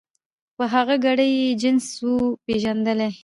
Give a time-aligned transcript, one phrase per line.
[0.57, 2.15] په هغه ګړي یې جنس وو
[2.45, 3.09] پیژندلی